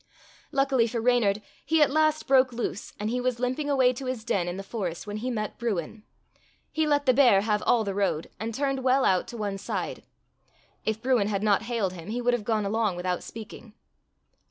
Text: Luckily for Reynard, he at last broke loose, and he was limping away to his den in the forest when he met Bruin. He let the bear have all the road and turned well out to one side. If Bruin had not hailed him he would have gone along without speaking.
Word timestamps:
Luckily 0.51 0.87
for 0.87 0.99
Reynard, 0.99 1.43
he 1.63 1.79
at 1.79 1.91
last 1.91 2.25
broke 2.25 2.51
loose, 2.51 2.91
and 2.99 3.11
he 3.11 3.21
was 3.21 3.39
limping 3.39 3.69
away 3.69 3.93
to 3.93 4.07
his 4.07 4.23
den 4.23 4.47
in 4.47 4.57
the 4.57 4.63
forest 4.63 5.05
when 5.05 5.17
he 5.17 5.29
met 5.29 5.59
Bruin. 5.59 6.01
He 6.71 6.87
let 6.87 7.05
the 7.05 7.13
bear 7.13 7.41
have 7.41 7.61
all 7.67 7.83
the 7.83 7.93
road 7.93 8.27
and 8.39 8.51
turned 8.51 8.83
well 8.83 9.05
out 9.05 9.27
to 9.27 9.37
one 9.37 9.59
side. 9.59 10.01
If 10.85 11.03
Bruin 11.03 11.27
had 11.27 11.43
not 11.43 11.61
hailed 11.69 11.93
him 11.93 12.07
he 12.09 12.19
would 12.19 12.33
have 12.33 12.43
gone 12.45 12.65
along 12.65 12.95
without 12.95 13.21
speaking. 13.21 13.75